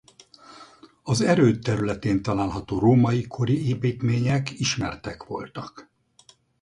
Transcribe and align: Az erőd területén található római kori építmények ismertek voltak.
Az 1.03 1.21
erőd 1.21 1.61
területén 1.63 2.21
található 2.21 2.79
római 2.79 3.27
kori 3.27 3.67
építmények 3.67 4.49
ismertek 4.59 5.23
voltak. 5.23 5.89